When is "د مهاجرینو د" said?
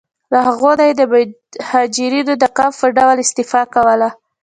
0.97-2.45